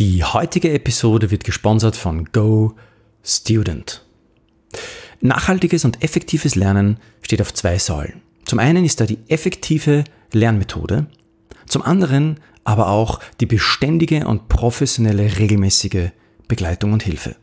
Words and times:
Die 0.00 0.24
heutige 0.24 0.72
Episode 0.72 1.30
wird 1.30 1.44
gesponsert 1.44 1.94
von 1.94 2.24
Go 2.32 2.74
Student. 3.22 4.04
Nachhaltiges 5.20 5.84
und 5.84 6.02
effektives 6.02 6.56
Lernen 6.56 6.98
steht 7.22 7.40
auf 7.40 7.54
zwei 7.54 7.78
Säulen. 7.78 8.20
Zum 8.44 8.58
einen 8.58 8.84
ist 8.84 9.00
da 9.00 9.06
die 9.06 9.18
effektive 9.28 10.02
Lernmethode, 10.32 11.06
zum 11.66 11.82
anderen 11.82 12.40
aber 12.64 12.88
auch 12.88 13.20
die 13.38 13.46
beständige 13.46 14.26
und 14.26 14.48
professionelle 14.48 15.38
regelmäßige 15.38 16.10
Begleitung 16.48 16.92
und 16.92 17.04
Hilfe. 17.04 17.36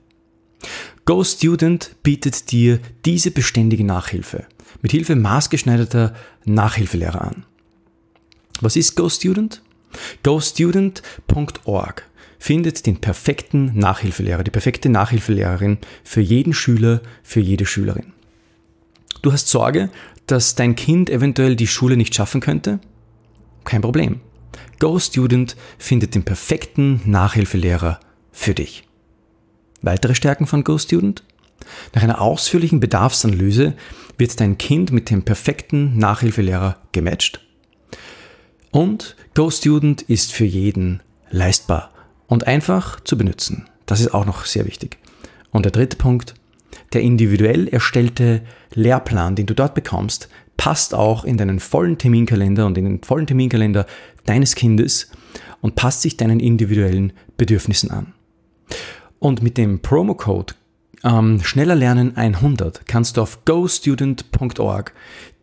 Go 1.06 1.24
Student 1.24 1.96
bietet 2.04 2.52
dir 2.52 2.80
diese 3.06 3.32
beständige 3.32 3.86
Nachhilfe 3.86 4.46
mit 4.82 4.92
Hilfe 4.92 5.16
maßgeschneiderter 5.16 6.14
Nachhilfelehrer 6.44 7.22
an. 7.22 7.46
Was 8.60 8.76
ist 8.76 8.98
Go 8.98 9.08
Student? 9.08 9.62
GoStudent.org 10.24 12.11
findet 12.42 12.88
den 12.88 12.98
perfekten 12.98 13.78
Nachhilfelehrer, 13.78 14.44
die 14.44 14.50
perfekte 14.50 14.90
Nachhilfelehrerin 14.90 15.78
für 16.04 16.22
jeden 16.22 16.56
Schüler, 16.56 17.02
für 17.22 17.40
jede 17.40 17.68
Schülerin. 17.68 18.14
Du 19.22 19.32
hast 19.32 19.48
Sorge, 19.48 19.92
dass 20.26 20.56
dein 20.56 20.76
Kind 20.76 21.12
eventuell 21.12 21.56
die 21.56 21.68
Schule 21.68 21.98
nicht 21.98 22.16
schaffen 22.16 22.42
könnte? 22.42 22.80
Kein 23.64 23.82
Problem. 23.82 24.22
GoStudent 24.80 25.56
findet 25.78 26.16
den 26.16 26.24
perfekten 26.24 27.02
Nachhilfelehrer 27.06 28.00
für 28.32 28.56
dich. 28.56 28.88
Weitere 29.84 30.16
Stärken 30.16 30.48
von 30.48 30.64
GoStudent? 30.64 31.24
Nach 31.94 32.02
einer 32.02 32.22
ausführlichen 32.22 32.80
Bedarfsanalyse 32.80 33.76
wird 34.18 34.40
dein 34.40 34.58
Kind 34.58 34.92
mit 34.92 35.12
dem 35.12 35.22
perfekten 35.22 35.96
Nachhilfelehrer 36.00 36.78
gematcht. 36.92 37.40
Und 38.72 39.16
GoStudent 39.36 40.02
ist 40.02 40.34
für 40.34 40.46
jeden 40.46 41.04
leistbar 41.30 41.91
und 42.32 42.48
einfach 42.48 43.02
zu 43.02 43.18
benutzen. 43.18 43.66
Das 43.86 44.00
ist 44.00 44.14
auch 44.14 44.26
noch 44.26 44.46
sehr 44.46 44.66
wichtig. 44.66 44.98
Und 45.52 45.66
der 45.66 45.74
dritte 45.74 45.98
Punkt, 45.98 46.34
der 46.94 47.02
individuell 47.02 47.68
erstellte 47.68 48.42
Lehrplan, 48.74 49.36
den 49.36 49.48
du 49.48 49.54
dort 49.54 49.76
bekommst, 49.76 50.30
passt 50.56 50.94
auch 50.94 51.26
in 51.26 51.36
deinen 51.36 51.60
vollen 51.60 51.98
Terminkalender 51.98 52.66
und 52.66 52.78
in 52.78 52.86
den 52.86 53.04
vollen 53.04 53.28
Terminkalender 53.28 53.86
deines 54.26 54.56
Kindes 54.56 55.12
und 55.60 55.76
passt 55.76 56.04
sich 56.04 56.16
deinen 56.16 56.40
individuellen 56.40 57.12
Bedürfnissen 57.36 57.92
an. 57.92 58.14
Und 59.20 59.44
mit 59.44 59.58
dem 59.58 59.82
Promocode 59.82 60.56
ähm, 61.04 61.44
Schneller 61.44 61.76
Lernen 61.76 62.16
100 62.16 62.88
kannst 62.88 63.18
du 63.18 63.24
auf 63.24 63.44
gostudent.org 63.44 64.94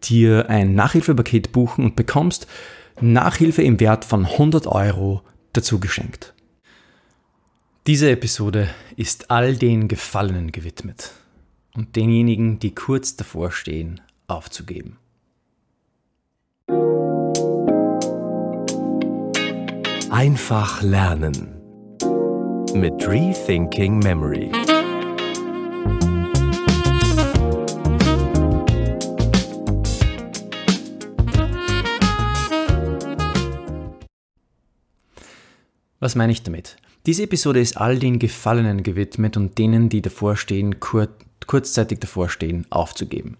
dir 0.04 0.48
ein 0.48 0.74
Nachhilfepaket 0.74 1.52
buchen 1.52 1.84
und 1.84 1.96
bekommst 1.96 2.46
Nachhilfe 2.98 3.60
im 3.62 3.78
Wert 3.78 4.06
von 4.06 4.24
100 4.24 4.66
Euro 4.66 5.20
dazu 5.52 5.80
geschenkt. 5.80 6.32
Diese 7.88 8.10
Episode 8.10 8.68
ist 8.96 9.30
all 9.30 9.56
den 9.56 9.88
Gefallenen 9.88 10.52
gewidmet 10.52 11.12
und 11.74 11.96
denjenigen, 11.96 12.58
die 12.58 12.74
kurz 12.74 13.16
davor 13.16 13.50
stehen, 13.50 14.02
aufzugeben. 14.26 14.98
Einfach 20.10 20.82
lernen 20.82 21.62
mit 22.74 23.08
Rethinking 23.08 24.00
Memory. 24.00 24.52
Was 36.00 36.14
meine 36.14 36.32
ich 36.32 36.42
damit? 36.42 36.76
Diese 37.08 37.22
Episode 37.22 37.58
ist 37.58 37.78
all 37.78 37.98
den 37.98 38.18
Gefallenen 38.18 38.82
gewidmet 38.82 39.38
und 39.38 39.56
denen, 39.56 39.88
die 39.88 40.02
davor 40.02 40.36
stehen, 40.36 40.78
kur 40.78 41.08
kurzzeitig 41.46 42.00
davor 42.00 42.28
stehen, 42.28 42.66
aufzugeben. 42.68 43.38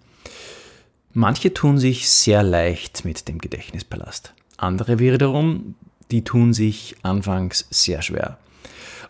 Manche 1.13 1.53
tun 1.53 1.77
sich 1.77 2.09
sehr 2.09 2.43
leicht 2.43 3.05
mit 3.05 3.29
dem 3.29 3.37
Gedächtnispalast. 3.37 4.33
Andere 4.57 4.99
wiederum, 5.01 5.75
die 6.11 6.25
tun 6.25 6.55
sich 6.55 6.97
anfangs 7.03 7.67
sehr 7.69 8.01
schwer. 8.01 8.39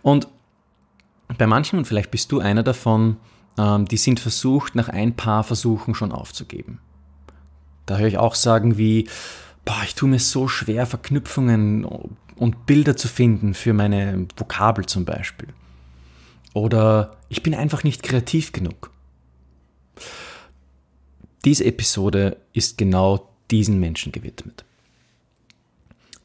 Und 0.03 0.27
bei 1.39 1.47
manchen, 1.47 1.79
und 1.79 1.85
vielleicht 1.85 2.11
bist 2.11 2.33
du 2.33 2.41
einer 2.41 2.65
davon, 2.65 3.19
ähm, 3.57 3.87
die 3.87 3.97
sind 3.97 4.19
versucht, 4.19 4.75
nach 4.75 4.89
ein 4.89 5.15
paar 5.15 5.45
Versuchen 5.45 5.95
schon 5.95 6.11
aufzugeben. 6.11 6.81
Da 7.87 7.99
höre 7.99 8.09
ich 8.09 8.19
auch 8.19 8.35
sagen 8.35 8.77
wie, 8.77 9.07
boah, 9.65 9.83
ich 9.85 9.95
tue 9.95 10.09
mir 10.09 10.19
so 10.19 10.49
schwer, 10.49 10.85
Verknüpfungen 10.85 11.85
und 12.39 12.67
Bilder 12.67 12.97
zu 12.97 13.09
finden 13.09 13.55
für 13.55 13.73
meine 13.73 14.27
Vokabel 14.37 14.87
zum 14.87 15.05
Beispiel. 15.05 15.49
Oder 16.55 17.17
ich 17.29 17.43
bin 17.43 17.55
einfach 17.55 17.85
nicht 17.85 18.03
kreativ 18.03 18.53
genug. 18.53 18.91
Diese 21.45 21.65
Episode 21.65 22.37
ist 22.53 22.79
genau 22.79 23.29
diesen 23.51 23.79
Menschen 23.81 24.13
gewidmet. 24.13 24.65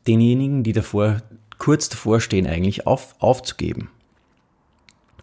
Denjenigen, 0.07 0.63
die 0.63 0.73
davor, 0.73 1.21
kurz 1.57 1.89
davor 1.89 2.19
stehen, 2.19 2.47
eigentlich 2.47 2.87
auf, 2.87 3.15
aufzugeben. 3.19 3.89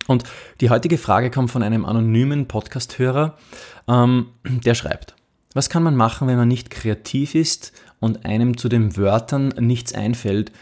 Und 0.07 0.25
die 0.61 0.71
heutige 0.71 0.99
Frage 0.99 1.31
kommt 1.31 1.51
von 1.51 1.62
einem 1.62 1.84
anonymen 1.84 2.49
Podcast-Hörer, 2.49 3.39
ähm, 3.87 4.28
der 4.45 4.75
schreibt, 4.75 5.15
was 5.53 5.69
kann 5.69 5.83
man 5.83 5.97
machen, 5.97 6.28
wenn 6.28 6.37
man 6.37 6.49
nicht 6.49 6.71
kreativ 6.71 7.34
ist 7.34 7.72
und 8.01 8.25
einem 8.25 8.57
zu 8.57 8.69
den 8.69 8.97
Wörtern 8.97 9.49
nichts 9.59 9.93
einfällt, 9.93 10.53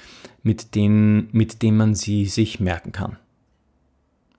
mit, 0.48 0.74
denen, 0.74 1.28
mit 1.32 1.60
dem 1.60 1.76
man 1.76 1.94
sie 1.94 2.24
sich 2.24 2.58
merken 2.58 2.90
kann. 2.90 3.18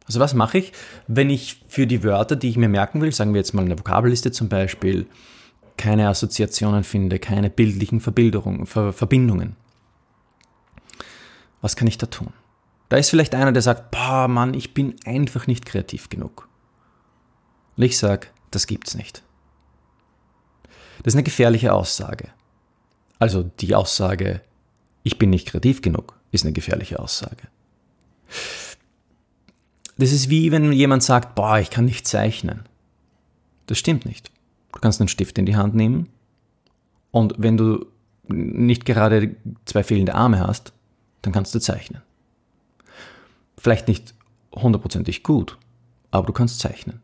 Also 0.07 0.19
was 0.19 0.33
mache 0.33 0.57
ich, 0.57 0.73
wenn 1.05 1.29
ich 1.29 1.61
für 1.67 1.85
die 1.85 2.03
Wörter, 2.03 2.35
die 2.35 2.49
ich 2.49 2.57
mir 2.57 2.67
merken 2.67 2.99
will, 2.99 3.11
sagen 3.11 3.35
wir 3.35 3.39
jetzt 3.39 3.53
mal 3.53 3.63
eine 3.63 3.77
Vokabelliste 3.77 4.31
zum 4.31 4.49
Beispiel, 4.49 5.05
keine 5.77 6.09
Assoziationen 6.09 6.83
finde, 6.83 7.19
keine 7.19 7.51
bildlichen 7.51 7.99
Ver 8.01 8.91
Verbindungen. 8.91 9.55
Was 11.61 11.75
kann 11.75 11.87
ich 11.87 11.99
da 11.99 12.07
tun? 12.07 12.33
Da 12.89 12.97
ist 12.97 13.11
vielleicht 13.11 13.35
einer, 13.35 13.51
der 13.51 13.61
sagt, 13.61 13.91
boah 13.91 14.27
Mann, 14.27 14.55
ich 14.55 14.73
bin 14.73 14.95
einfach 15.05 15.45
nicht 15.45 15.67
kreativ 15.67 16.09
genug. 16.09 16.49
Und 17.77 17.83
ich 17.83 17.99
sage, 17.99 18.29
das 18.49 18.65
gibt's 18.65 18.95
nicht. 18.95 19.21
Das 21.03 21.13
ist 21.13 21.17
eine 21.17 21.23
gefährliche 21.23 21.71
Aussage. 21.71 22.29
Also 23.19 23.43
die 23.43 23.75
Aussage, 23.75 24.41
ich 25.03 25.17
bin 25.17 25.29
nicht 25.29 25.47
kreativ 25.47 25.81
genug, 25.81 26.17
ist 26.31 26.43
eine 26.43 26.53
gefährliche 26.53 26.99
Aussage. 26.99 27.47
Das 29.97 30.11
ist 30.11 30.29
wie 30.29 30.51
wenn 30.51 30.71
jemand 30.71 31.03
sagt, 31.03 31.35
boah, 31.35 31.59
ich 31.59 31.69
kann 31.69 31.85
nicht 31.85 32.07
zeichnen. 32.07 32.63
Das 33.65 33.77
stimmt 33.77 34.05
nicht. 34.05 34.31
Du 34.71 34.79
kannst 34.79 35.01
einen 35.01 35.09
Stift 35.09 35.37
in 35.37 35.45
die 35.45 35.55
Hand 35.55 35.75
nehmen 35.75 36.07
und 37.11 37.35
wenn 37.37 37.57
du 37.57 37.85
nicht 38.27 38.85
gerade 38.85 39.35
zwei 39.65 39.83
fehlende 39.83 40.15
Arme 40.15 40.39
hast, 40.39 40.73
dann 41.21 41.33
kannst 41.33 41.53
du 41.55 41.59
zeichnen. 41.59 42.01
Vielleicht 43.57 43.87
nicht 43.87 44.13
hundertprozentig 44.53 45.23
gut, 45.23 45.57
aber 46.11 46.27
du 46.27 46.33
kannst 46.33 46.59
zeichnen. 46.59 47.01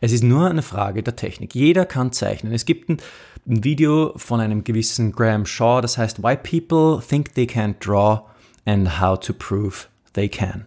Es 0.00 0.12
ist 0.12 0.24
nur 0.24 0.48
eine 0.48 0.62
Frage 0.62 1.02
der 1.02 1.16
Technik. 1.16 1.54
Jeder 1.54 1.84
kann 1.86 2.12
zeichnen. 2.12 2.52
Es 2.52 2.64
gibt 2.64 2.88
ein, 2.88 2.98
Video 3.44 4.12
von 4.16 4.40
einem 4.40 4.62
gewissen 4.62 5.12
Graham 5.12 5.46
Shaw, 5.46 5.80
das 5.80 5.98
heißt 5.98 6.22
Why 6.22 6.36
People 6.36 7.02
Think 7.04 7.34
They 7.34 7.44
Can't 7.44 7.74
Draw 7.80 8.22
and 8.64 9.00
How 9.00 9.18
to 9.18 9.32
Prove 9.32 9.88
They 10.12 10.28
Can. 10.28 10.66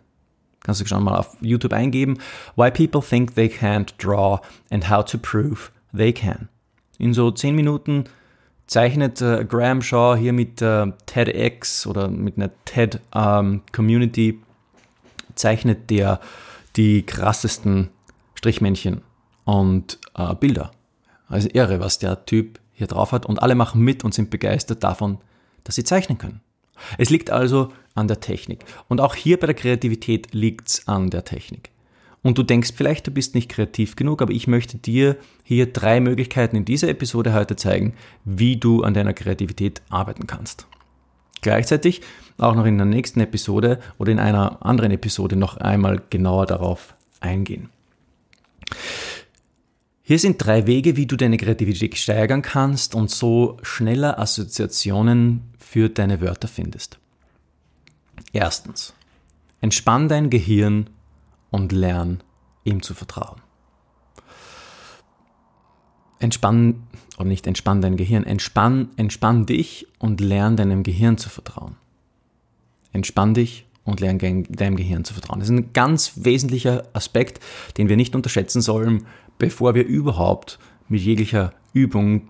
Kannst 0.61 0.81
du 0.81 0.85
schon 0.85 1.03
mal 1.03 1.15
auf 1.15 1.37
YouTube 1.39 1.73
eingeben. 1.73 2.17
Why 2.55 2.71
People 2.71 3.01
Think 3.01 3.35
They 3.35 3.47
Can't 3.47 3.93
Draw 3.97 4.41
and 4.71 4.89
How 4.89 5.05
to 5.05 5.17
Prove 5.17 5.71
They 5.95 6.11
Can. 6.11 6.49
In 6.97 7.13
so 7.13 7.31
zehn 7.31 7.55
Minuten 7.55 8.05
zeichnet 8.67 9.21
äh, 9.21 9.45
Graham 9.45 9.81
Shaw 9.81 10.17
hier 10.17 10.33
mit 10.33 10.61
äh, 10.61 10.87
TEDx 11.05 11.87
oder 11.87 12.09
mit 12.09 12.37
einer 12.37 12.49
TED 12.65 12.99
ähm, 13.13 13.61
Community 13.71 14.41
zeichnet 15.35 15.89
der 15.89 16.19
die 16.75 17.03
krassesten 17.03 17.89
Strichmännchen 18.35 19.01
und 19.43 19.99
äh, 20.15 20.35
Bilder. 20.35 20.71
Also 21.27 21.49
irre, 21.53 21.79
was 21.79 21.99
der 21.99 22.25
Typ 22.25 22.59
hier 22.73 22.87
drauf 22.87 23.11
hat. 23.11 23.25
Und 23.25 23.41
alle 23.41 23.55
machen 23.55 23.81
mit 23.81 24.03
und 24.03 24.13
sind 24.13 24.29
begeistert 24.29 24.83
davon, 24.83 25.17
dass 25.63 25.75
sie 25.75 25.83
zeichnen 25.83 26.17
können. 26.17 26.41
Es 26.97 27.09
liegt 27.09 27.31
also 27.31 27.71
an 27.95 28.07
der 28.07 28.19
Technik. 28.19 28.65
Und 28.87 29.01
auch 29.01 29.15
hier 29.15 29.39
bei 29.39 29.47
der 29.47 29.55
Kreativität 29.55 30.33
liegt 30.33 30.67
es 30.67 30.87
an 30.87 31.09
der 31.09 31.23
Technik. 31.23 31.71
Und 32.21 32.37
du 32.37 32.43
denkst 32.43 32.73
vielleicht, 32.75 33.05
du 33.07 33.11
bist 33.11 33.35
nicht 33.35 33.49
kreativ 33.49 33.95
genug, 33.95 34.21
aber 34.21 34.33
ich 34.33 34.47
möchte 34.47 34.77
dir 34.77 35.15
hier 35.43 35.71
drei 35.71 35.99
Möglichkeiten 35.99 36.55
in 36.55 36.65
dieser 36.65 36.89
Episode 36.89 37.33
heute 37.33 37.55
zeigen, 37.55 37.93
wie 38.23 38.57
du 38.57 38.83
an 38.83 38.95
deiner 38.95 39.13
Kreativität 39.13 39.81
arbeiten 39.89 40.25
kannst. 40.25 40.65
Gleichzeitig 41.41 42.01
auch 42.39 42.55
noch 42.55 42.65
in 42.65 42.77
der 42.77 42.87
nächsten 42.87 43.19
Episode 43.19 43.79
oder 43.99 44.11
in 44.11 44.19
einer 44.19 44.65
anderen 44.65 44.91
Episode 44.91 45.35
noch 45.35 45.57
einmal 45.57 46.01
genauer 46.09 46.47
darauf 46.47 46.95
eingehen. 47.19 47.69
Hier 50.01 50.19
sind 50.19 50.37
drei 50.37 50.67
Wege, 50.67 50.97
wie 50.97 51.07
du 51.07 51.15
deine 51.15 51.37
Kreativität 51.37 51.97
steigern 51.97 52.41
kannst 52.41 52.93
und 52.93 53.09
so 53.09 53.57
schneller 53.63 54.19
Assoziationen 54.19 55.41
für 55.57 55.89
deine 55.89 56.21
Wörter 56.21 56.47
findest. 56.47 56.99
Erstens, 58.31 58.93
Entspann 59.61 60.07
dein 60.09 60.29
Gehirn 60.29 60.91
und 61.49 61.71
lern 61.71 62.21
ihm 62.65 62.83
zu 62.83 62.93
vertrauen. 62.93 63.41
Entspann, 66.19 66.83
oder 67.17 67.25
nicht 67.25 67.47
entspann 67.47 67.81
dein 67.81 67.97
Gehirn, 67.97 68.25
entspann, 68.25 68.89
entspann 68.95 69.47
dich 69.47 69.87
und 69.97 70.21
lern 70.21 70.55
deinem 70.55 70.83
Gehirn 70.83 71.17
zu 71.17 71.29
vertrauen. 71.29 71.77
Entspann 72.93 73.33
dich 73.33 73.64
und 73.85 74.01
lern 74.01 74.17
deinem 74.19 74.75
Gehirn 74.75 75.05
zu 75.05 75.13
vertrauen. 75.13 75.39
Das 75.39 75.49
ist 75.49 75.55
ein 75.55 75.71
ganz 75.73 76.13
wesentlicher 76.15 76.83
Aspekt, 76.93 77.39
den 77.77 77.87
wir 77.87 77.95
nicht 77.95 78.15
unterschätzen 78.15 78.61
sollen, 78.61 79.05
bevor 79.37 79.75
wir 79.75 79.85
überhaupt 79.85 80.59
mit 80.89 81.01
jeglicher 81.01 81.53
Übung, 81.73 82.29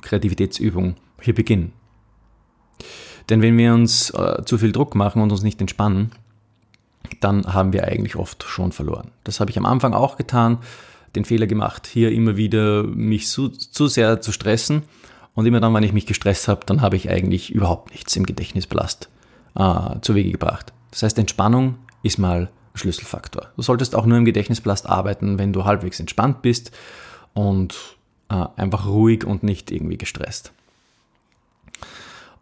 Kreativitätsübung 0.00 0.96
hier 1.20 1.34
beginnen. 1.34 1.72
Denn 3.28 3.42
wenn 3.42 3.56
wir 3.58 3.74
uns 3.74 4.10
äh, 4.10 4.44
zu 4.44 4.58
viel 4.58 4.72
Druck 4.72 4.94
machen 4.94 5.22
und 5.22 5.30
uns 5.30 5.42
nicht 5.42 5.60
entspannen, 5.60 6.12
dann 7.20 7.52
haben 7.52 7.72
wir 7.72 7.84
eigentlich 7.84 8.16
oft 8.16 8.44
schon 8.44 8.72
verloren. 8.72 9.10
Das 9.24 9.40
habe 9.40 9.50
ich 9.50 9.58
am 9.58 9.66
Anfang 9.66 9.94
auch 9.94 10.16
getan, 10.16 10.58
den 11.14 11.24
Fehler 11.24 11.46
gemacht, 11.46 11.86
hier 11.86 12.10
immer 12.10 12.36
wieder 12.36 12.84
mich 12.84 13.28
zu, 13.28 13.48
zu 13.48 13.86
sehr 13.86 14.20
zu 14.20 14.32
stressen. 14.32 14.82
Und 15.34 15.46
immer 15.46 15.60
dann, 15.60 15.72
wenn 15.72 15.82
ich 15.82 15.94
mich 15.94 16.06
gestresst 16.06 16.48
habe, 16.48 16.66
dann 16.66 16.82
habe 16.82 16.96
ich 16.96 17.08
eigentlich 17.08 17.52
überhaupt 17.52 17.90
nichts 17.92 18.14
im 18.16 18.26
Gedächtnispalast 18.26 19.08
äh, 19.54 20.00
zu 20.02 20.14
Wege 20.14 20.32
gebracht. 20.32 20.72
Das 20.92 21.02
heißt, 21.02 21.18
Entspannung 21.18 21.78
ist 22.04 22.18
mal 22.18 22.50
Schlüsselfaktor. 22.74 23.48
Du 23.56 23.62
solltest 23.62 23.96
auch 23.96 24.06
nur 24.06 24.18
im 24.18 24.24
Gedächtnispalast 24.24 24.88
arbeiten, 24.88 25.38
wenn 25.38 25.52
du 25.52 25.64
halbwegs 25.64 25.98
entspannt 25.98 26.42
bist 26.42 26.70
und 27.34 27.74
äh, 28.30 28.46
einfach 28.56 28.86
ruhig 28.86 29.24
und 29.24 29.42
nicht 29.42 29.70
irgendwie 29.70 29.98
gestresst. 29.98 30.52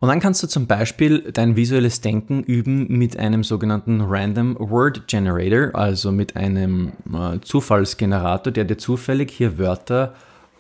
Und 0.01 0.09
dann 0.09 0.21
kannst 0.21 0.43
du 0.43 0.47
zum 0.47 0.67
Beispiel 0.67 1.31
dein 1.31 1.57
visuelles 1.57 2.01
Denken 2.01 2.43
üben 2.43 2.87
mit 2.89 3.19
einem 3.19 3.45
sogenannten 3.45 4.01
Random 4.01 4.57
Word 4.59 5.07
Generator, 5.09 5.75
also 5.79 6.11
mit 6.11 6.37
einem 6.37 6.93
äh, 7.13 7.39
Zufallsgenerator, 7.43 8.51
der 8.51 8.65
dir 8.65 8.79
zufällig 8.79 9.31
hier 9.31 9.59
Wörter 9.59 10.15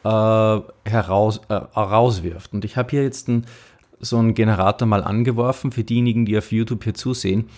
äh, 0.04 0.88
heraus, 0.90 1.40
äh, 1.48 1.60
herauswirft. 1.72 2.52
Und 2.52 2.66
ich 2.66 2.76
habe 2.76 2.90
hier 2.90 3.02
jetzt 3.02 3.28
ein, 3.28 3.46
so 3.98 4.18
einen 4.18 4.34
Generator 4.34 4.86
mal 4.86 5.02
angeworfen 5.02 5.72
für 5.72 5.84
diejenigen, 5.84 6.26
die 6.26 6.36
auf 6.36 6.52
YouTube 6.52 6.84
hier 6.84 6.94
zusehen. 6.94 7.48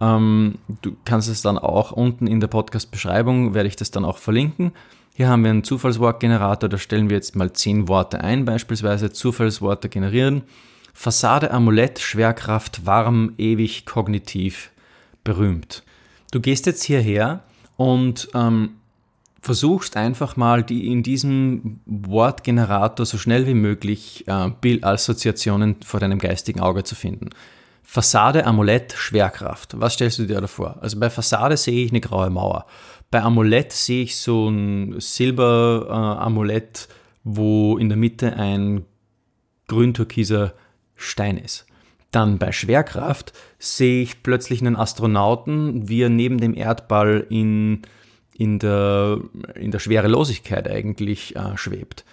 Ähm, 0.00 0.58
du 0.82 0.96
kannst 1.04 1.28
es 1.28 1.42
dann 1.42 1.58
auch 1.58 1.92
unten 1.92 2.26
in 2.26 2.40
der 2.40 2.48
Podcast-Beschreibung, 2.48 3.54
werde 3.54 3.68
ich 3.68 3.76
das 3.76 3.90
dann 3.90 4.04
auch 4.04 4.18
verlinken. 4.18 4.72
Hier 5.14 5.28
haben 5.28 5.44
wir 5.44 5.50
einen 5.50 5.64
Zufallswortgenerator, 5.64 6.68
da 6.68 6.78
stellen 6.78 7.08
wir 7.08 7.16
jetzt 7.16 7.36
mal 7.36 7.52
zehn 7.52 7.86
Worte 7.86 8.20
ein, 8.20 8.44
beispielsweise 8.44 9.12
Zufallsworte 9.12 9.88
generieren. 9.88 10.42
Fassade, 10.92 11.50
Amulett, 11.52 12.00
Schwerkraft, 12.00 12.86
warm, 12.86 13.34
ewig, 13.38 13.86
kognitiv, 13.86 14.70
berühmt. 15.22 15.84
Du 16.30 16.40
gehst 16.40 16.66
jetzt 16.66 16.82
hierher 16.82 17.44
und 17.76 18.28
ähm, 18.34 18.70
versuchst 19.40 19.96
einfach 19.96 20.36
mal 20.36 20.62
die 20.62 20.90
in 20.90 21.02
diesem 21.02 21.80
Wortgenerator 21.86 23.04
so 23.04 23.18
schnell 23.18 23.46
wie 23.46 23.54
möglich 23.54 24.24
äh, 24.26 24.50
Bildassoziationen 24.60 25.76
vor 25.84 26.00
deinem 26.00 26.18
geistigen 26.18 26.60
Auge 26.60 26.82
zu 26.82 26.94
finden. 26.94 27.30
Fassade, 27.84 28.46
Amulett, 28.46 28.94
Schwerkraft. 28.94 29.78
Was 29.78 29.94
stellst 29.94 30.18
du 30.18 30.24
dir 30.24 30.40
da 30.40 30.46
vor? 30.46 30.78
Also 30.80 30.98
bei 30.98 31.10
Fassade 31.10 31.56
sehe 31.56 31.84
ich 31.84 31.92
eine 31.92 32.00
graue 32.00 32.30
Mauer. 32.30 32.66
Bei 33.10 33.22
Amulett 33.22 33.72
sehe 33.72 34.02
ich 34.02 34.16
so 34.16 34.48
ein 34.48 34.98
Silber-Amulett, 34.98 36.88
äh, 36.90 36.94
wo 37.22 37.78
in 37.78 37.88
der 37.88 37.98
Mitte 37.98 38.36
ein 38.36 38.84
grün-türkiser 39.68 40.54
Stein 40.96 41.38
ist. 41.38 41.66
Dann 42.10 42.38
bei 42.38 42.52
Schwerkraft 42.52 43.32
sehe 43.58 44.02
ich 44.02 44.22
plötzlich 44.22 44.60
einen 44.60 44.76
Astronauten, 44.76 45.88
wie 45.88 46.02
er 46.02 46.08
neben 46.08 46.38
dem 46.38 46.54
Erdball 46.54 47.26
in, 47.28 47.82
in, 48.32 48.58
der, 48.58 49.18
in 49.54 49.70
der 49.70 49.78
Schwerelosigkeit 49.78 50.68
eigentlich 50.68 51.36
äh, 51.36 51.56
schwebt. 51.56 52.04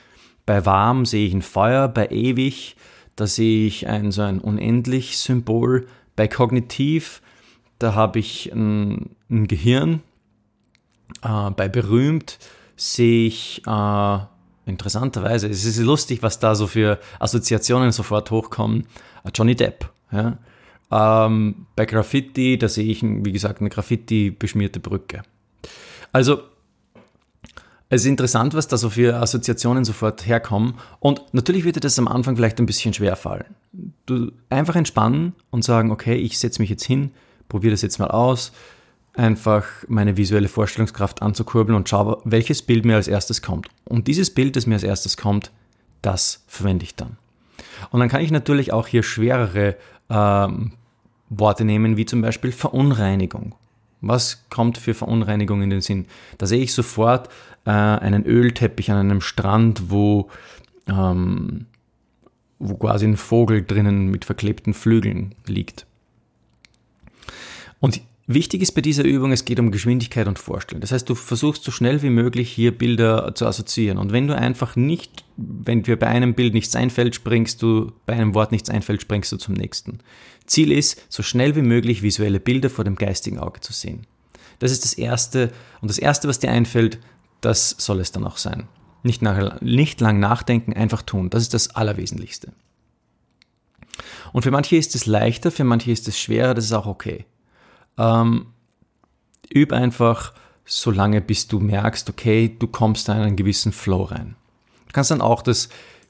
Bei 0.46 0.66
warm 0.66 1.06
sehe 1.06 1.28
ich 1.28 1.34
ein 1.34 1.42
Feuer, 1.42 1.88
bei 1.88 2.08
ewig, 2.08 2.76
da 3.16 3.28
sehe 3.28 3.68
ich 3.68 3.88
ein 3.88 4.12
so 4.12 4.22
ein 4.22 4.40
unendlich 4.40 5.18
Symbol. 5.18 5.88
Bei 6.16 6.28
kognitiv, 6.28 7.22
da 7.80 7.96
habe 7.96 8.20
ich 8.20 8.52
ein, 8.52 9.16
ein 9.30 9.48
Gehirn. 9.48 10.02
Äh, 11.24 11.52
bei 11.52 11.68
berühmt 11.68 12.40
sehe 12.76 13.28
ich 13.28 13.62
äh, 13.68 14.18
interessanterweise, 14.66 15.48
es 15.48 15.66
ist 15.66 15.78
lustig, 15.80 16.24
was 16.24 16.40
da 16.40 16.56
so 16.56 16.68
für 16.68 17.00
Assoziationen 17.20 17.92
sofort 17.92 18.32
hochkommen. 18.32 18.88
Äh, 19.24 19.30
Johnny 19.34 19.56
Depp. 19.56 19.90
Ja? 20.12 20.38
Ähm, 20.92 21.68
bei 21.76 21.86
Graffiti, 21.86 22.58
da 22.58 22.68
sehe 22.68 22.86
ich, 22.86 23.02
wie 23.04 23.32
gesagt, 23.32 23.62
eine 23.62 23.70
Graffiti-beschmierte 23.70 24.80
Brücke. 24.80 25.24
Also, 26.12 26.42
es 27.92 28.04
ist 28.04 28.08
interessant, 28.08 28.54
was 28.54 28.70
da 28.70 28.78
so 28.78 28.90
für 28.90 29.18
Assoziationen 29.18 29.84
sofort 29.84 30.26
herkommen. 30.26 30.76
Und 31.02 31.22
natürlich 31.34 31.66
wird 31.66 31.76
dir 31.76 31.82
das 31.82 32.00
am 32.00 32.08
Anfang 32.08 32.38
vielleicht 32.38 32.58
ein 32.60 32.66
bisschen 32.66 32.94
schwer 32.94 33.18
fallen. 33.18 33.54
Du 34.06 34.32
einfach 34.50 34.78
entspannen 34.78 35.34
und 35.50 35.66
sagen, 35.66 35.92
okay, 35.92 36.16
ich 36.16 36.40
setze 36.40 36.62
mich 36.62 36.70
jetzt 36.70 36.86
hin, 36.86 37.12
probiere 37.50 37.72
das 37.72 37.82
jetzt 37.82 38.00
mal 38.00 38.10
aus 38.10 38.54
einfach 39.14 39.66
meine 39.90 40.16
visuelle 40.16 40.48
Vorstellungskraft 40.48 41.22
anzukurbeln 41.22 41.76
und 41.76 41.90
schaue, 41.90 42.22
welches 42.24 42.62
Bild 42.62 42.86
mir 42.86 42.96
als 42.96 43.10
erstes 43.10 43.42
kommt. 43.42 43.68
Und 43.84 44.08
dieses 44.08 44.34
Bild, 44.34 44.56
das 44.56 44.68
mir 44.68 44.76
als 44.76 44.84
erstes 44.84 45.18
kommt, 45.18 45.52
das 46.02 46.46
verwende 46.48 46.86
ich 46.86 46.96
dann. 46.96 47.18
Und 47.90 48.00
dann 48.00 48.08
kann 48.08 48.22
ich 48.22 48.32
natürlich 48.32 48.72
auch 48.72 48.88
hier 48.88 49.04
schwerere 49.04 49.76
ähm, 50.10 50.74
Worte 51.30 51.66
nehmen, 51.66 51.98
wie 51.98 52.06
zum 52.06 52.22
Beispiel 52.22 52.54
Verunreinigung. 52.54 53.54
Was 54.02 54.46
kommt 54.50 54.78
für 54.78 54.94
Verunreinigung 54.94 55.62
in 55.62 55.70
den 55.70 55.82
Sinn? 55.82 56.08
Da 56.38 56.48
sehe 56.48 56.62
ich 56.62 56.74
sofort 56.74 57.30
äh, 57.66 57.72
einen 57.72 58.26
Ölteppich 58.26 58.92
an 58.92 58.98
einem 58.98 59.22
Strand, 59.22 59.90
wo, 59.90 60.30
ähm, 60.88 61.66
wo 62.60 62.76
quasi 62.76 63.06
ein 63.06 63.18
Vogel 63.18 63.64
drinnen 63.64 64.08
mit 64.08 64.26
verklebten 64.26 64.74
Flügeln 64.74 65.36
liegt. 65.46 65.86
Und 67.80 68.02
Wichtig 68.34 68.62
ist 68.62 68.74
bei 68.74 68.82
dieser 68.82 69.04
Übung, 69.04 69.32
es 69.32 69.46
geht 69.46 69.60
um 69.60 69.72
Geschwindigkeit 69.72 70.28
und 70.28 70.40
Vorstellen. 70.40 70.80
Das 70.80 70.92
heißt, 70.92 71.10
du 71.10 71.16
versuchst 71.16 71.64
so 71.64 71.72
schnell 71.72 72.02
wie 72.02 72.10
möglich 72.10 72.52
hier 72.52 72.78
Bilder 72.78 73.34
zu 73.36 73.46
assoziieren. 73.46 73.98
Und 73.98 74.14
wenn 74.14 74.28
du 74.28 74.36
einfach 74.36 74.76
nicht, 74.76 75.26
wenn 75.38 75.84
dir 75.84 75.98
bei 75.98 76.08
einem 76.08 76.34
Bild 76.34 76.54
nichts 76.54 76.76
einfällt, 76.76 77.16
springst 77.16 77.62
du, 77.62 77.92
bei 78.06 78.14
einem 78.14 78.34
Wort 78.34 78.52
nichts 78.52 78.70
einfällt, 78.70 79.02
springst 79.02 79.32
du 79.32 79.38
zum 79.38 79.56
nächsten. 79.56 80.00
Ziel 80.46 80.72
ist, 80.72 81.06
so 81.10 81.24
schnell 81.24 81.56
wie 81.56 81.62
möglich 81.62 82.04
visuelle 82.04 82.40
Bilder 82.40 82.70
vor 82.70 82.86
dem 82.86 82.96
geistigen 82.96 83.40
Auge 83.40 83.60
zu 83.60 83.74
sehen. 83.74 84.06
Das 84.60 84.72
ist 84.72 84.84
das 84.84 84.94
Erste. 84.94 85.52
Und 85.82 85.90
das 85.90 85.98
Erste, 85.98 86.28
was 86.28 86.40
dir 86.40 86.52
einfällt, 86.52 87.00
das 87.42 87.76
soll 87.78 88.00
es 88.00 88.12
dann 88.12 88.26
auch 88.26 88.38
sein. 88.38 88.68
Nicht, 89.04 89.22
nach, 89.22 89.62
nicht 89.62 90.00
lang 90.00 90.20
nachdenken, 90.20 90.74
einfach 90.74 91.02
tun. 91.02 91.30
Das 91.30 91.42
ist 91.42 91.54
das 91.54 91.76
Allerwesentlichste. 91.76 92.54
Und 94.32 94.44
für 94.44 94.52
manche 94.52 94.78
ist 94.78 94.96
es 94.96 95.06
leichter, 95.06 95.52
für 95.52 95.64
manche 95.64 95.92
ist 95.92 96.08
es 96.08 96.20
schwerer, 96.20 96.54
das 96.54 96.66
ist 96.66 96.74
auch 96.74 96.86
okay. 96.86 97.26
Ähm, 97.98 98.48
üb 99.54 99.74
einfach 99.74 100.34
so 100.66 100.92
lange, 100.92 101.22
bis 101.22 101.48
du 101.48 101.60
merkst, 101.60 102.10
okay, 102.10 102.56
du 102.58 102.68
kommst 102.68 103.10
da 103.10 103.16
in 103.16 103.22
einen 103.22 103.36
gewissen 103.36 103.72
Flow 103.72 104.04
rein. 104.04 104.36
Du 104.88 104.94
kannst 104.94 105.12
dann 105.12 105.22
auch 105.22 105.42
das, 105.42 105.70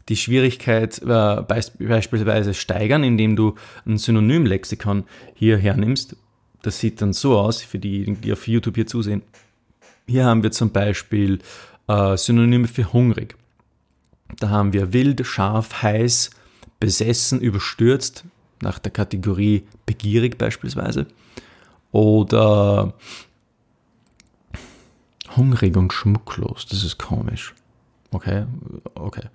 die 0.10 0.18
Schwierigkeit 0.18 1.00
äh, 1.02 1.42
beispielsweise 1.42 2.54
steigern, 2.54 3.04
indem 3.04 3.36
du 3.36 3.56
ein 3.86 3.98
Synonymlexikon 3.98 5.06
hier 5.34 5.58
hernimmst. 5.58 6.16
Das 6.62 6.80
sieht 6.80 7.02
dann 7.02 7.14
so 7.14 7.40
aus, 7.40 7.62
für 7.62 7.80
diejenigen, 7.80 8.22
die 8.22 8.34
auf 8.34 8.48
YouTube 8.48 8.76
hier 8.76 8.88
zusehen. 8.88 9.24
Hier 10.12 10.26
haben 10.26 10.44
wir 10.44 10.52
zum 10.52 10.72
Beispiel 10.72 11.40
äh, 11.88 12.18
Synonyme 12.18 12.68
für 12.68 12.92
hungrig. 12.92 13.38
Da 14.40 14.50
haben 14.50 14.74
wir 14.74 14.92
wild, 14.92 15.26
scharf, 15.26 15.84
heiß, 15.84 16.32
besessen, 16.82 17.40
überstürzt, 17.40 18.26
nach 18.62 18.78
der 18.78 18.92
Kategorie 18.92 19.66
begierig 19.86 20.38
beispielsweise. 20.38 21.08
Oder 21.94 22.94
hungrig 25.38 25.78
und 25.78 25.94
schmucklos, 25.94 26.66
das 26.66 26.84
ist 26.84 26.98
komisch. 26.98 27.56
Okay, 28.12 28.44
okay. 28.96 29.30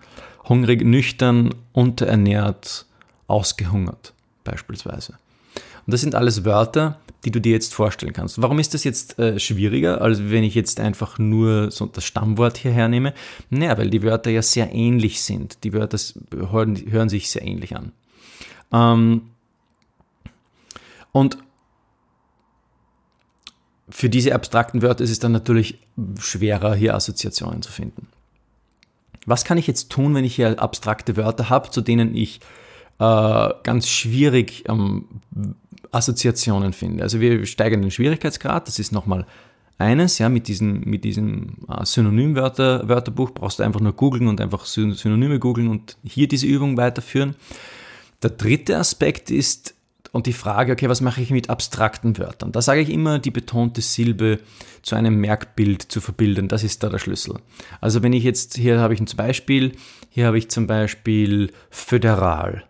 Hungrig, 0.47 0.85
nüchtern, 0.85 1.55
unterernährt, 1.73 2.85
ausgehungert 3.29 4.13
beispielsweise. 4.45 5.15
Und 5.87 5.93
das 5.93 6.01
sind 6.01 6.15
alles 6.15 6.45
Wörter, 6.45 6.99
die 7.25 7.31
du 7.31 7.41
dir 7.41 7.53
jetzt 7.53 7.75
vorstellen 7.75 8.13
kannst. 8.13 8.43
Warum 8.43 8.59
ist 8.59 8.75
das 8.75 8.85
jetzt 8.85 9.19
äh, 9.19 9.39
schwieriger, 9.39 10.01
als 10.01 10.31
wenn 10.31 10.45
ich 10.45 10.55
jetzt 10.55 10.81
einfach 10.81 11.19
nur 11.19 11.71
so 11.71 11.87
das 11.87 12.05
Stammwort 12.05 12.57
hierher 12.57 12.89
nehme? 12.89 13.15
Naja, 13.51 13.79
weil 13.79 13.91
die 13.91 14.03
Wörter 14.03 14.31
ja 14.31 14.43
sehr 14.43 14.73
ähnlich 14.75 15.23
sind. 15.23 15.63
Die 15.65 15.73
Wörter 15.73 15.99
hören, 16.35 16.77
hören 16.91 17.09
sich 17.09 17.31
sehr 17.31 17.43
ähnlich 17.43 17.77
an. 17.77 17.93
Ähm, 18.73 19.23
und 21.13 21.39
für 23.89 24.11
diese 24.11 24.35
abstrakten 24.35 24.83
Wörter 24.83 25.05
ist 25.05 25.11
es 25.11 25.21
dann 25.21 25.33
natürlich 25.33 25.79
schwerer, 26.19 26.75
hier 26.75 26.95
Assoziationen 26.95 27.63
zu 27.63 27.71
finden. 27.71 28.09
Was 29.25 29.45
kann 29.45 29.59
ich 29.59 29.67
jetzt 29.67 29.91
tun, 29.91 30.15
wenn 30.15 30.25
ich 30.25 30.37
hier 30.37 30.61
abstrakte 30.61 31.17
Wörter 31.17 31.49
habe, 31.49 31.71
zu 31.71 31.81
denen 31.81 32.15
ich 32.15 32.41
äh, 32.99 33.49
ganz 33.63 33.89
schwierig 33.89 34.65
ähm, 34.69 35.07
Assoziationen 35.97 36.73
finde. 36.73 37.03
Also 37.03 37.21
wir 37.21 37.45
steigern 37.47 37.83
den 37.83 37.91
Schwierigkeitsgrad, 37.91 38.69
das 38.69 38.79
ist 38.79 38.93
nochmal 38.93 39.27
eines, 39.79 40.19
ja, 40.19 40.29
mit 40.29 40.49
diesem, 40.49 40.81
mit 40.81 41.05
diesem 41.05 41.59
äh, 41.69 41.85
Synonymwörterbuch 41.85 43.33
brauchst 43.33 43.59
du 43.59 43.63
einfach 43.63 43.81
nur 43.81 43.93
googeln 43.93 44.27
und 44.27 44.41
einfach 44.41 44.65
Synonyme 44.65 45.39
googeln 45.39 45.69
und 45.69 45.99
hier 46.03 46.29
diese 46.29 46.47
Übung 46.47 46.77
weiterführen. 46.77 47.35
Der 48.23 48.31
dritte 48.31 48.79
Aspekt 48.79 49.31
ist, 49.31 49.77
und 50.17 50.27
die 50.27 50.33
Frage, 50.33 50.73
okay, 50.73 50.89
was 50.89 51.03
mache 51.03 51.21
ich 51.21 51.31
mit 51.31 51.51
abstrakten 51.51 52.17
Wörtern? 52.17 52.51
Da 52.51 52.63
sage 52.63 52.81
ich 52.81 52.89
immer, 52.89 53.19
die 53.19 53.31
betonte 53.31 53.83
Silbe 53.83 54.41
zu 54.81 54.97
einem 54.97 55.21
Merkbild 55.21 55.83
zu 55.83 56.01
verbilden, 56.01 56.49
das 56.49 56.65
ist 56.65 56.83
da 56.83 56.89
der 56.89 56.99
Schlüssel. 56.99 57.39
Also 57.83 58.03
wenn 58.03 58.15
ich 58.15 58.25
jetzt, 58.25 58.57
hier 58.57 58.81
habe 58.81 58.95
ich 58.95 59.01
ein 59.01 59.09
Beispiel, 59.15 59.73
hier 60.09 60.27
habe 60.27 60.39
ich 60.39 60.49
zum 60.49 60.67
Beispiel 60.67 61.53
föderal. 61.69 62.65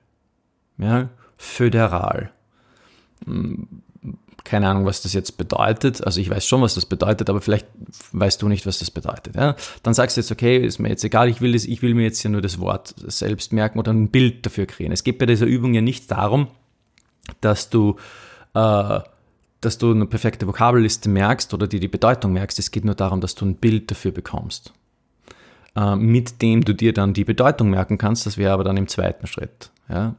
Ja, 0.78 1.08
föderal. 1.36 2.32
Keine 4.44 4.68
Ahnung, 4.68 4.84
was 4.84 5.02
das 5.02 5.12
jetzt 5.12 5.38
bedeutet. 5.38 6.04
Also 6.04 6.20
ich 6.20 6.30
weiß 6.30 6.46
schon, 6.46 6.62
was 6.62 6.74
das 6.74 6.86
bedeutet, 6.86 7.28
aber 7.28 7.40
vielleicht 7.40 7.66
weißt 8.12 8.40
du 8.40 8.48
nicht, 8.48 8.64
was 8.64 8.78
das 8.78 8.90
bedeutet. 8.92 9.34
Ja? 9.34 9.56
Dann 9.82 9.94
sagst 9.94 10.16
du 10.16 10.20
jetzt, 10.20 10.30
okay, 10.30 10.58
ist 10.58 10.78
mir 10.78 10.88
jetzt 10.88 11.02
egal, 11.02 11.28
ich 11.28 11.40
will, 11.40 11.52
das, 11.52 11.64
ich 11.64 11.82
will 11.82 11.94
mir 11.94 12.04
jetzt 12.04 12.22
ja 12.22 12.30
nur 12.30 12.42
das 12.42 12.60
Wort 12.60 12.94
selbst 13.06 13.52
merken 13.52 13.78
oder 13.78 13.92
ein 13.92 14.08
Bild 14.08 14.46
dafür 14.46 14.66
kreieren. 14.66 14.92
Es 14.92 15.02
geht 15.02 15.18
bei 15.18 15.26
dieser 15.26 15.46
Übung 15.46 15.74
ja 15.74 15.80
nicht 15.80 16.10
darum, 16.12 16.48
dass 17.40 17.70
du, 17.70 17.96
äh, 18.54 19.00
dass 19.60 19.78
du 19.78 19.90
eine 19.90 20.06
perfekte 20.06 20.46
Vokabelliste 20.46 21.08
merkst 21.08 21.52
oder 21.52 21.66
dir 21.66 21.80
die 21.80 21.88
Bedeutung 21.88 22.32
merkst. 22.32 22.58
Es 22.60 22.70
geht 22.70 22.84
nur 22.84 22.94
darum, 22.94 23.20
dass 23.20 23.34
du 23.34 23.46
ein 23.46 23.56
Bild 23.56 23.90
dafür 23.90 24.12
bekommst, 24.12 24.72
äh, 25.74 25.96
mit 25.96 26.40
dem 26.40 26.64
du 26.64 26.72
dir 26.72 26.92
dann 26.92 27.14
die 27.14 27.24
Bedeutung 27.24 27.70
merken 27.70 27.98
kannst. 27.98 28.26
Das 28.26 28.38
wäre 28.38 28.52
aber 28.52 28.62
dann 28.62 28.76
im 28.76 28.86
zweiten 28.86 29.26
Schritt. 29.26 29.70
Ja? 29.88 30.14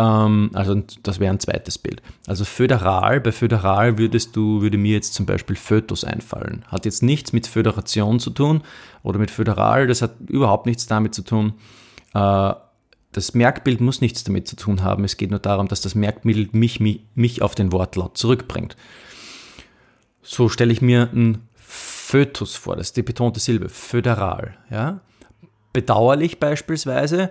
Ähm, 0.00 0.50
also 0.54 0.82
das 1.02 1.20
wäre 1.20 1.32
ein 1.32 1.40
zweites 1.40 1.76
Bild. 1.76 2.00
Also 2.26 2.44
föderal, 2.44 3.20
bei 3.20 3.32
föderal 3.32 3.98
würdest 3.98 4.34
du, 4.34 4.62
würde 4.62 4.78
mir 4.78 4.94
jetzt 4.94 5.12
zum 5.12 5.26
Beispiel 5.26 5.56
Fötus 5.56 6.04
einfallen. 6.04 6.64
Hat 6.68 6.86
jetzt 6.86 7.02
nichts 7.02 7.34
mit 7.34 7.46
Föderation 7.46 8.18
zu 8.18 8.30
tun 8.30 8.62
oder 9.02 9.18
mit 9.18 9.30
föderal, 9.30 9.86
das 9.86 10.00
hat 10.00 10.14
überhaupt 10.28 10.64
nichts 10.64 10.86
damit 10.86 11.14
zu 11.14 11.22
tun. 11.22 11.52
Äh, 12.14 12.54
das 13.12 13.34
Merkbild 13.34 13.80
muss 13.80 14.00
nichts 14.00 14.24
damit 14.24 14.48
zu 14.48 14.56
tun 14.56 14.82
haben. 14.82 15.04
Es 15.04 15.16
geht 15.16 15.30
nur 15.30 15.40
darum, 15.40 15.68
dass 15.68 15.80
das 15.82 15.94
Merkbild 15.94 16.54
mich, 16.54 16.80
mich, 16.80 17.04
mich 17.14 17.42
auf 17.42 17.54
den 17.54 17.72
Wortlaut 17.72 18.16
zurückbringt. 18.16 18.76
So 20.22 20.48
stelle 20.48 20.72
ich 20.72 20.80
mir 20.80 21.10
ein 21.12 21.46
Fötus 21.56 22.54
vor, 22.54 22.76
das 22.76 22.88
ist 22.88 22.96
die 22.96 23.02
betonte 23.02 23.40
Silbe, 23.40 23.68
föderal. 23.68 24.56
Ja? 24.70 25.00
Bedauerlich 25.72 26.38
beispielsweise, 26.40 27.30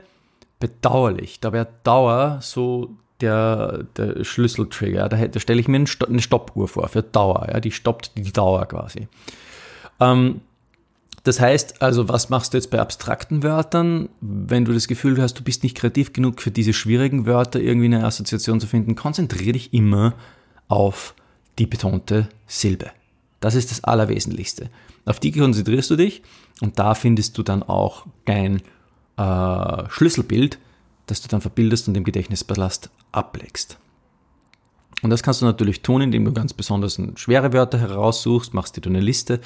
bedauerlich. 0.60 1.40
Da 1.40 1.54
wäre 1.54 1.68
Dauer 1.84 2.40
so 2.42 2.98
der, 3.22 3.84
der 3.98 4.24
Schlüsseltrigger. 4.24 5.10
Da, 5.10 5.28
da 5.28 5.40
stelle 5.40 5.60
ich 5.60 5.68
mir 5.68 5.78
eine 5.78 6.22
Stoppuhr 6.22 6.68
vor 6.68 6.88
für 6.88 7.04
Dauer. 7.04 7.48
Ja? 7.52 7.60
Die 7.60 7.72
stoppt 7.72 8.18
die 8.18 8.32
Dauer 8.32 8.66
quasi. 8.66 9.08
Ähm, 10.00 10.42
das 11.24 11.40
heißt, 11.40 11.82
also 11.82 12.08
was 12.08 12.30
machst 12.30 12.54
du 12.54 12.58
jetzt 12.58 12.72
bei 12.72 12.80
abstrakten 12.80 13.44
Wörtern? 13.44 14.10
Wenn 14.22 14.66
du 14.66 14.74
das 14.74 14.88
Gefühl 14.88 15.22
hast, 15.22 15.36
du 15.36 15.44
bist 15.44 15.64
nicht 15.64 15.76
kreativ 15.76 16.14
genug 16.14 16.42
für 16.42 16.52
diese 16.52 16.74
schwierigen 16.74 17.26
Wörter 17.26 17.60
irgendwie 17.60 17.86
eine 17.86 18.06
Assoziation 18.06 18.60
zu 18.60 18.68
finden, 18.68 18.96
konzentriere 18.96 19.54
dich 19.54 19.74
immer 19.74 20.14
auf 20.70 21.14
die 21.58 21.68
betonte 21.68 22.30
Silbe. 22.48 22.92
Das 23.42 23.56
ist 23.56 23.72
das 23.72 23.84
Allerwesentlichste. 23.84 24.70
Auf 25.06 25.20
die 25.20 25.32
konzentrierst 25.32 25.90
du 25.90 25.96
dich 25.98 26.24
und 26.62 26.80
da 26.80 26.96
findest 26.96 27.38
du 27.38 27.44
dann 27.44 27.64
auch 27.64 28.06
dein 28.26 28.62
äh, 29.20 29.90
Schlüsselbild, 29.90 30.58
das 31.08 31.22
du 31.22 31.28
dann 31.28 31.42
verbildest 31.42 31.88
und 31.88 31.98
im 31.98 32.04
Gedächtnispalast 32.04 32.90
ablegst. 33.12 33.78
Und 35.02 35.10
das 35.10 35.24
kannst 35.24 35.42
du 35.42 35.46
natürlich 35.46 35.82
tun, 35.82 36.02
indem 36.02 36.26
du 36.26 36.34
ganz 36.34 36.54
besonders 36.54 37.00
schwere 37.16 37.54
Wörter 37.54 37.80
heraussuchst, 37.80 38.54
machst 38.54 38.76
dir 38.76 38.90
eine 38.90 39.00
Liste 39.00 39.40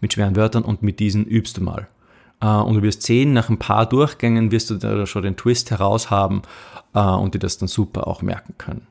mit 0.00 0.12
schweren 0.12 0.36
Wörtern 0.36 0.64
und 0.64 0.82
mit 0.82 1.00
diesen 1.00 1.24
übst 1.26 1.56
du 1.56 1.62
mal. 1.62 1.88
Äh, 2.40 2.46
und 2.46 2.74
du 2.76 2.82
wirst 2.82 3.02
sehen, 3.02 3.32
nach 3.32 3.48
ein 3.48 3.58
paar 3.58 3.86
Durchgängen 3.86 4.50
wirst 4.50 4.70
du 4.70 4.76
da 4.76 5.06
schon 5.06 5.22
den 5.22 5.36
Twist 5.36 5.70
heraus 5.70 6.10
haben 6.10 6.42
äh, 6.94 7.00
und 7.00 7.34
dir 7.34 7.38
das 7.38 7.58
dann 7.58 7.68
super 7.68 8.06
auch 8.06 8.22
merken 8.22 8.54
können. 8.58 8.86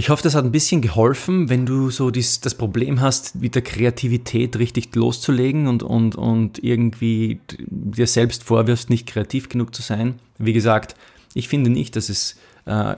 Ich 0.00 0.08
hoffe, 0.08 0.22
das 0.22 0.34
hat 0.34 0.46
ein 0.46 0.50
bisschen 0.50 0.80
geholfen, 0.80 1.50
wenn 1.50 1.66
du 1.66 1.90
so 1.90 2.10
dies, 2.10 2.40
das 2.40 2.54
Problem 2.54 3.02
hast, 3.02 3.34
mit 3.34 3.54
der 3.54 3.60
Kreativität 3.60 4.58
richtig 4.58 4.94
loszulegen 4.94 5.66
und, 5.66 5.82
und, 5.82 6.16
und 6.16 6.64
irgendwie 6.64 7.38
dir 7.66 8.06
selbst 8.06 8.42
vorwirfst, 8.42 8.88
nicht 8.88 9.06
kreativ 9.06 9.50
genug 9.50 9.74
zu 9.74 9.82
sein. 9.82 10.14
Wie 10.38 10.54
gesagt, 10.54 10.94
ich 11.34 11.48
finde 11.48 11.68
nicht, 11.68 11.96
dass 11.96 12.08
es 12.08 12.36
äh, 12.64 12.96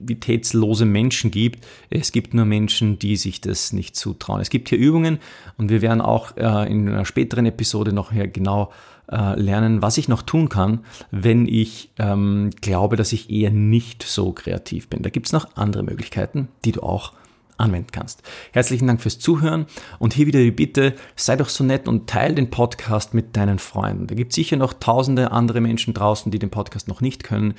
kreativitätslose 0.00 0.84
Menschen 0.84 1.30
gibt. 1.30 1.66
Es 1.90 2.12
gibt 2.12 2.34
nur 2.34 2.44
Menschen, 2.44 2.98
die 2.98 3.16
sich 3.16 3.40
das 3.40 3.72
nicht 3.72 3.96
zutrauen. 3.96 4.40
Es 4.40 4.50
gibt 4.50 4.68
hier 4.68 4.78
Übungen 4.78 5.18
und 5.58 5.70
wir 5.70 5.82
werden 5.82 6.00
auch 6.00 6.36
äh, 6.36 6.70
in 6.70 6.88
einer 6.88 7.04
späteren 7.04 7.46
Episode 7.46 7.92
noch 7.92 8.12
hier 8.12 8.26
genau 8.26 8.72
äh, 9.10 9.38
lernen, 9.38 9.82
was 9.82 9.98
ich 9.98 10.08
noch 10.08 10.22
tun 10.22 10.48
kann, 10.48 10.80
wenn 11.10 11.46
ich 11.46 11.90
ähm, 11.98 12.50
glaube, 12.60 12.96
dass 12.96 13.12
ich 13.12 13.30
eher 13.30 13.50
nicht 13.50 14.02
so 14.02 14.32
kreativ 14.32 14.88
bin. 14.88 15.02
Da 15.02 15.10
gibt 15.10 15.26
es 15.26 15.32
noch 15.32 15.56
andere 15.56 15.82
Möglichkeiten, 15.82 16.48
die 16.64 16.72
du 16.72 16.82
auch 16.82 17.12
anwenden 17.60 17.92
kannst. 17.92 18.22
Herzlichen 18.52 18.86
Dank 18.86 19.00
fürs 19.00 19.18
Zuhören 19.18 19.66
und 19.98 20.14
hier 20.14 20.26
wieder 20.26 20.40
die 20.40 20.50
Bitte, 20.50 20.94
sei 21.16 21.36
doch 21.36 21.48
so 21.48 21.62
nett 21.62 21.86
und 21.86 22.08
teile 22.08 22.34
den 22.34 22.50
Podcast 22.50 23.14
mit 23.14 23.36
deinen 23.36 23.58
Freunden. 23.58 24.06
Da 24.06 24.14
gibt 24.14 24.32
es 24.32 24.36
sicher 24.36 24.56
noch 24.56 24.72
tausende 24.72 25.30
andere 25.30 25.60
Menschen 25.60 25.94
draußen, 25.94 26.32
die 26.32 26.38
den 26.38 26.50
Podcast 26.50 26.88
noch 26.88 27.00
nicht 27.00 27.24
können 27.24 27.54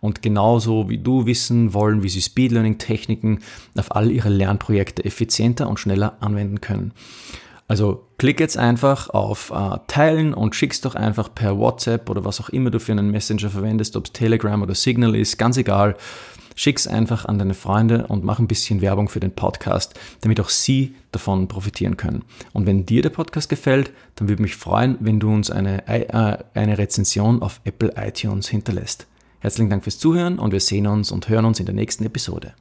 und 0.00 0.22
genauso 0.22 0.88
wie 0.88 0.98
du 0.98 1.26
wissen 1.26 1.74
wollen, 1.74 2.02
wie 2.02 2.08
sie 2.08 2.22
Speed 2.22 2.52
Learning 2.52 2.78
Techniken 2.78 3.40
auf 3.76 3.94
all 3.94 4.10
ihre 4.10 4.28
Lernprojekte 4.28 5.04
effizienter 5.04 5.68
und 5.68 5.80
schneller 5.80 6.16
anwenden 6.20 6.60
können. 6.60 6.92
Also 7.68 8.06
klick 8.18 8.38
jetzt 8.38 8.56
einfach 8.56 9.10
auf 9.10 9.50
äh, 9.50 9.78
Teilen 9.88 10.34
und 10.34 10.54
schick's 10.54 10.80
doch 10.80 10.94
einfach 10.94 11.34
per 11.34 11.58
WhatsApp 11.58 12.08
oder 12.08 12.24
was 12.24 12.40
auch 12.40 12.48
immer 12.48 12.70
du 12.70 12.78
für 12.78 12.92
einen 12.92 13.10
Messenger 13.10 13.50
verwendest, 13.50 13.96
ob 13.96 14.06
es 14.06 14.12
Telegram 14.12 14.62
oder 14.62 14.74
Signal 14.74 15.16
ist, 15.16 15.36
ganz 15.36 15.56
egal. 15.56 15.96
Schick's 16.58 16.88
einfach 16.88 17.26
an 17.26 17.38
deine 17.38 17.54
Freunde 17.54 18.06
und 18.06 18.24
mach 18.24 18.38
ein 18.38 18.48
bisschen 18.48 18.80
Werbung 18.80 19.10
für 19.10 19.20
den 19.20 19.30
Podcast, 19.30 19.94
damit 20.22 20.40
auch 20.40 20.48
sie 20.48 20.94
davon 21.12 21.48
profitieren 21.48 21.98
können. 21.98 22.24
Und 22.54 22.64
wenn 22.66 22.86
dir 22.86 23.02
der 23.02 23.10
Podcast 23.10 23.50
gefällt, 23.50 23.92
dann 24.16 24.28
würde 24.28 24.42
mich 24.42 24.56
freuen, 24.56 24.96
wenn 25.00 25.20
du 25.20 25.32
uns 25.32 25.50
eine, 25.50 25.86
äh, 25.86 26.38
eine 26.54 26.78
Rezension 26.78 27.42
auf 27.42 27.60
Apple 27.64 27.92
iTunes 27.96 28.48
hinterlässt. 28.48 29.06
Herzlichen 29.40 29.68
Dank 29.68 29.84
fürs 29.84 29.98
Zuhören 29.98 30.38
und 30.38 30.52
wir 30.52 30.60
sehen 30.60 30.86
uns 30.86 31.12
und 31.12 31.28
hören 31.28 31.44
uns 31.44 31.60
in 31.60 31.66
der 31.66 31.74
nächsten 31.74 32.04
Episode. 32.04 32.54